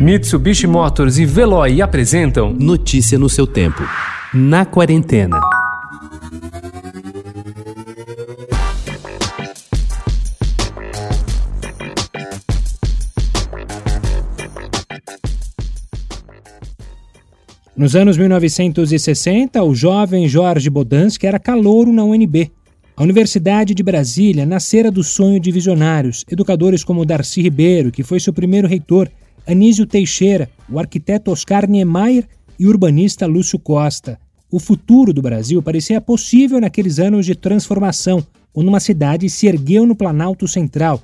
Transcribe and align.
Mitsubishi 0.00 0.66
Motors 0.66 1.18
e 1.18 1.26
Veloy 1.26 1.82
apresentam 1.82 2.54
Notícia 2.54 3.18
no 3.18 3.28
seu 3.28 3.46
tempo. 3.46 3.82
Na 4.32 4.64
quarentena. 4.64 5.38
Nos 17.76 17.94
anos 17.94 18.16
1960, 18.16 19.62
o 19.62 19.74
jovem 19.74 20.26
Jorge 20.26 20.70
Bodansky 20.70 21.26
era 21.26 21.38
calouro 21.38 21.92
na 21.92 22.04
UNB. 22.04 22.50
A 22.96 23.02
Universidade 23.02 23.74
de 23.74 23.82
Brasília 23.82 24.46
nascera 24.46 24.90
do 24.90 25.04
sonho 25.04 25.38
de 25.38 25.50
visionários, 25.50 26.24
educadores 26.30 26.82
como 26.82 27.04
Darcy 27.04 27.42
Ribeiro, 27.42 27.92
que 27.92 28.02
foi 28.02 28.18
seu 28.18 28.32
primeiro 28.32 28.66
reitor, 28.66 29.10
Anísio 29.46 29.86
Teixeira, 29.86 30.50
o 30.68 30.78
arquiteto 30.78 31.30
Oscar 31.30 31.68
Niemeyer 31.68 32.28
e 32.58 32.66
o 32.66 32.68
urbanista 32.68 33.26
Lúcio 33.26 33.58
Costa. 33.58 34.18
O 34.50 34.58
futuro 34.58 35.12
do 35.12 35.22
Brasil 35.22 35.62
parecia 35.62 36.00
possível 36.00 36.60
naqueles 36.60 36.98
anos 36.98 37.24
de 37.24 37.34
transformação, 37.34 38.24
quando 38.52 38.68
uma 38.68 38.80
cidade 38.80 39.30
se 39.30 39.46
ergueu 39.46 39.86
no 39.86 39.94
Planalto 39.94 40.46
Central 40.48 41.00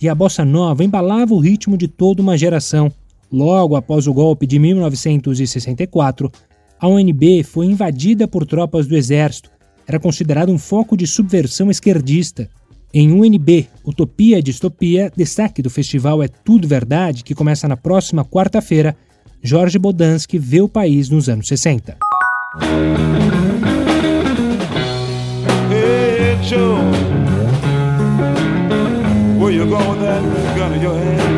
e 0.00 0.08
a 0.08 0.14
bossa 0.14 0.44
nova 0.44 0.82
embalava 0.82 1.34
o 1.34 1.38
ritmo 1.38 1.76
de 1.76 1.86
toda 1.86 2.22
uma 2.22 2.36
geração. 2.36 2.90
Logo 3.30 3.76
após 3.76 4.06
o 4.06 4.12
golpe 4.12 4.46
de 4.46 4.58
1964, 4.58 6.32
a 6.78 6.88
UNB 6.88 7.42
foi 7.44 7.66
invadida 7.66 8.26
por 8.26 8.46
tropas 8.46 8.86
do 8.86 8.96
Exército. 8.96 9.50
Era 9.86 10.00
considerado 10.00 10.50
um 10.50 10.58
foco 10.58 10.96
de 10.96 11.06
subversão 11.06 11.70
esquerdista. 11.70 12.48
Em 12.92 13.12
UNB, 13.12 13.68
Utopia 13.86 14.40
e 14.40 14.42
Distopia, 14.42 15.12
destaque 15.16 15.62
do 15.62 15.70
festival 15.70 16.20
É 16.24 16.26
Tudo 16.26 16.66
Verdade, 16.66 17.22
que 17.22 17.36
começa 17.36 17.68
na 17.68 17.76
próxima 17.76 18.24
quarta-feira, 18.24 18.96
Jorge 19.40 19.78
Bodansky 19.78 20.36
vê 20.38 20.60
o 20.60 20.68
país 20.68 21.08
nos 21.08 21.28
anos 21.28 21.46
60. 21.46 21.96
Hey, 25.70 26.36
Joe. 26.42 26.80
Where 29.38 29.54
you 29.54 29.66
going 29.66 29.88
with 29.88 30.00
that 30.00 30.22
gun 30.58 30.74
in 30.74 30.82
your 30.82 30.96
hand? 30.96 31.30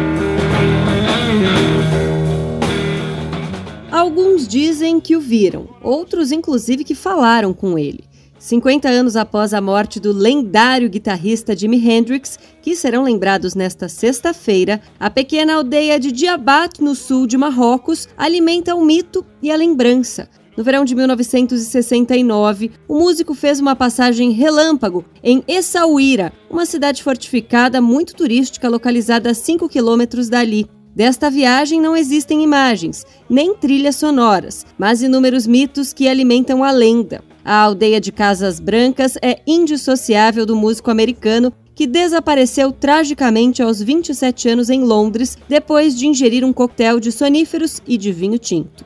Alguns 3.93 4.48
dizem 4.48 4.98
que 4.98 5.15
o 5.15 5.21
viram, 5.21 5.69
outros 5.83 6.33
inclusive 6.33 6.83
que 6.83 6.95
falaram 6.95 7.53
com 7.53 7.79
ele. 7.79 8.11
50 8.43 8.89
anos 8.89 9.15
após 9.15 9.55
a 9.55 9.61
morte 9.61 10.01
do 10.01 10.12
lendário 10.12 10.91
guitarrista 10.91 11.57
Jimi 11.57 11.77
Hendrix, 11.77 12.37
que 12.61 12.75
serão 12.75 13.05
lembrados 13.05 13.55
nesta 13.55 13.89
sexta-feira, 13.89 14.83
a 14.98 15.09
pequena 15.09 15.55
aldeia 15.55 15.97
de 15.97 16.11
Diabat, 16.11 16.83
no 16.83 16.97
sul 16.97 17.29
de 17.29 17.39
Marrocos, 17.39 18.09
alimenta 18.17 18.75
o 18.75 18.85
mito 18.85 19.25
e 19.41 19.53
a 19.53 19.55
lembrança. 19.55 20.29
No 20.57 20.65
verão 20.65 20.85
de 20.85 20.93
1969, 20.93 22.73
o 22.89 22.98
músico 22.98 23.33
fez 23.33 23.61
uma 23.61 23.77
passagem 23.77 24.33
relâmpago 24.33 25.05
em 25.23 25.45
Essaouira, 25.47 26.33
uma 26.51 26.67
cidade 26.67 27.01
fortificada 27.01 27.81
muito 27.81 28.13
turística 28.13 28.69
localizada 28.69 29.31
a 29.31 29.35
5 29.35 29.69
quilômetros 29.69 30.29
dali. 30.29 30.67
Desta 30.97 31.31
viagem 31.31 31.81
não 31.81 31.97
existem 31.97 32.43
imagens, 32.43 33.07
nem 33.31 33.55
trilhas 33.55 33.95
sonoras, 33.95 34.67
mas 34.77 35.01
inúmeros 35.01 35.47
mitos 35.47 35.93
que 35.93 36.09
alimentam 36.09 36.65
a 36.65 36.73
lenda. 36.73 37.23
A 37.45 37.57
aldeia 37.57 38.01
de 38.01 38.12
Casas 38.12 38.61
Brancas 38.61 39.17
é 39.21 39.41
indissociável 39.47 40.47
do 40.47 40.55
músico 40.55 40.93
americano 40.93 41.53
que 41.75 41.89
desapareceu 41.89 42.71
tragicamente 42.71 43.61
aos 43.61 43.83
27 43.83 44.48
anos 44.48 44.71
em 44.71 44.85
Londres 44.85 45.37
depois 45.48 45.98
de 45.98 46.07
ingerir 46.07 46.45
um 46.45 46.53
coquetel 46.53 47.01
de 47.01 47.11
soníferos 47.11 47.81
e 47.87 47.98
de 47.98 48.13
vinho 48.13 48.39
tinto. 48.39 48.85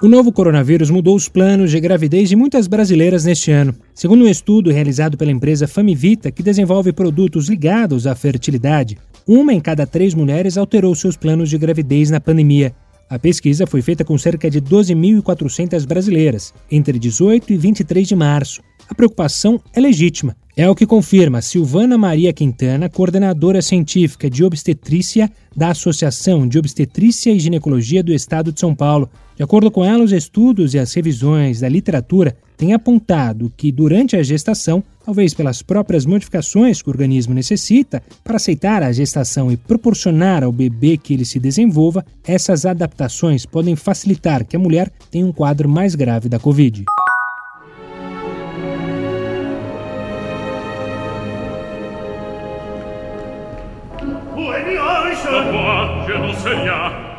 O 0.00 0.08
novo 0.08 0.30
coronavírus 0.32 0.90
mudou 0.90 1.16
os 1.16 1.28
planos 1.28 1.70
de 1.70 1.80
gravidez 1.80 2.28
de 2.28 2.36
muitas 2.36 2.68
brasileiras 2.68 3.24
neste 3.24 3.50
ano. 3.50 3.74
Segundo 3.94 4.24
um 4.24 4.28
estudo 4.28 4.70
realizado 4.70 5.16
pela 5.16 5.30
empresa 5.30 5.66
Famivita, 5.66 6.30
que 6.30 6.42
desenvolve 6.42 6.92
produtos 6.92 7.48
ligados 7.48 8.06
à 8.06 8.14
fertilidade, 8.14 8.98
uma 9.26 9.52
em 9.52 9.60
cada 9.60 9.86
três 9.86 10.14
mulheres 10.14 10.56
alterou 10.56 10.94
seus 10.94 11.16
planos 11.16 11.48
de 11.48 11.58
gravidez 11.58 12.10
na 12.10 12.20
pandemia. 12.20 12.74
A 13.08 13.18
pesquisa 13.18 13.66
foi 13.66 13.82
feita 13.82 14.04
com 14.04 14.16
cerca 14.16 14.50
de 14.50 14.60
12.400 14.60 15.86
brasileiras, 15.86 16.54
entre 16.70 16.98
18 16.98 17.52
e 17.52 17.56
23 17.56 18.08
de 18.08 18.16
março. 18.16 18.62
A 18.88 18.94
preocupação 18.94 19.60
é 19.74 19.80
legítima. 19.80 20.36
É 20.54 20.68
o 20.68 20.74
que 20.74 20.86
confirma 20.86 21.40
Silvana 21.40 21.96
Maria 21.96 22.30
Quintana, 22.30 22.86
coordenadora 22.86 23.62
científica 23.62 24.28
de 24.28 24.44
obstetrícia 24.44 25.30
da 25.56 25.70
Associação 25.70 26.46
de 26.46 26.58
Obstetrícia 26.58 27.30
e 27.30 27.40
Ginecologia 27.40 28.02
do 28.02 28.12
Estado 28.12 28.52
de 28.52 28.60
São 28.60 28.74
Paulo. 28.74 29.08
De 29.34 29.42
acordo 29.42 29.70
com 29.70 29.82
ela, 29.82 30.04
os 30.04 30.12
estudos 30.12 30.74
e 30.74 30.78
as 30.78 30.92
revisões 30.92 31.60
da 31.60 31.70
literatura 31.70 32.36
têm 32.54 32.74
apontado 32.74 33.50
que, 33.56 33.72
durante 33.72 34.14
a 34.14 34.22
gestação, 34.22 34.84
talvez 35.02 35.32
pelas 35.32 35.62
próprias 35.62 36.04
modificações 36.04 36.82
que 36.82 36.88
o 36.90 36.92
organismo 36.92 37.32
necessita 37.32 38.02
para 38.22 38.36
aceitar 38.36 38.82
a 38.82 38.92
gestação 38.92 39.50
e 39.50 39.56
proporcionar 39.56 40.44
ao 40.44 40.52
bebê 40.52 40.98
que 40.98 41.14
ele 41.14 41.24
se 41.24 41.40
desenvolva, 41.40 42.04
essas 42.26 42.66
adaptações 42.66 43.46
podem 43.46 43.74
facilitar 43.74 44.44
que 44.44 44.54
a 44.54 44.60
mulher 44.60 44.92
tenha 45.10 45.24
um 45.24 45.32
quadro 45.32 45.66
mais 45.66 45.94
grave 45.94 46.28
da 46.28 46.38
Covid. 46.38 46.84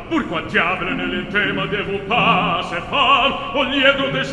Pourquoi 0.09 0.41
diable 0.44 0.95
ne 0.95 2.07
pas 2.07 2.61
se 2.69 2.75
faire 2.75 3.51
au 3.55 3.63
lieu 3.63 3.94
de 4.11 4.23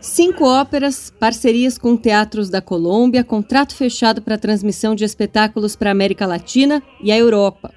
Cinco 0.00 0.44
óperas, 0.44 1.12
parcerias 1.18 1.76
com 1.76 1.96
teatros 1.96 2.48
da 2.48 2.60
Colômbia, 2.60 3.24
contrato 3.24 3.74
fechado 3.74 4.22
para 4.22 4.38
transmissão 4.38 4.94
de 4.94 5.04
espetáculos 5.04 5.74
para 5.74 5.90
a 5.90 5.92
América 5.92 6.26
Latina 6.26 6.82
e 7.02 7.10
a 7.10 7.18
Europa. 7.18 7.72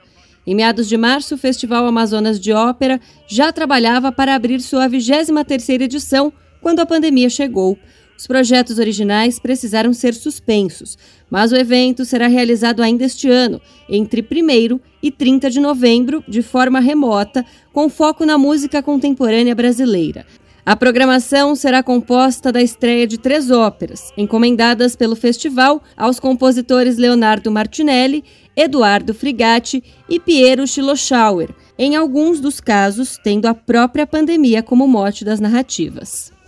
Em 0.46 0.54
meados 0.54 0.88
de 0.88 0.98
março, 0.98 1.36
o 1.36 1.38
Festival 1.38 1.86
Amazonas 1.86 2.40
de 2.40 2.52
Ópera 2.52 3.00
já 3.28 3.52
trabalhava 3.52 4.12
para 4.12 4.36
abrir 4.36 4.60
sua 4.60 4.88
23ª 4.88 5.82
edição 5.82 6.34
quando 6.62 6.80
a 6.80 6.86
pandemia 6.86 7.30
chegou. 7.30 7.78
Os 8.22 8.28
projetos 8.28 8.78
originais 8.78 9.40
precisaram 9.40 9.92
ser 9.96 10.14
suspensos, 10.14 10.96
mas 11.28 11.52
o 11.52 11.56
evento 11.56 12.06
será 12.06 12.28
realizado 12.28 12.84
ainda 12.84 13.04
este 13.04 13.28
ano, 13.28 13.60
entre 13.90 14.22
1 14.22 14.80
e 15.02 15.10
30 15.10 15.50
de 15.50 15.60
novembro, 15.60 16.24
de 16.28 16.44
forma 16.44 16.80
remota, 16.80 17.44
com 17.74 17.90
foco 17.90 18.24
na 18.24 18.38
música 18.38 18.84
contemporânea 18.84 19.56
brasileira. 19.56 20.24
A 20.64 20.76
programação 20.76 21.56
será 21.56 21.82
composta 21.82 22.52
da 22.52 22.62
estreia 22.62 23.08
de 23.08 23.18
três 23.18 23.50
óperas, 23.50 24.14
encomendadas 24.16 24.96
pelo 24.96 25.16
festival 25.16 25.82
aos 25.98 26.20
compositores 26.20 26.98
Leonardo 26.98 27.50
Martinelli, 27.50 28.24
Eduardo 28.56 29.16
Frigatti 29.16 29.84
e 30.08 30.20
Piero 30.20 30.68
Schlossauer, 30.68 31.50
em 31.76 31.96
alguns 31.96 32.40
dos 32.40 32.62
casos 32.62 33.18
tendo 33.24 33.48
a 33.48 33.56
própria 33.56 34.06
pandemia 34.06 34.62
como 34.62 34.88
mote 34.88 35.26
das 35.26 35.40
narrativas. 35.40 36.32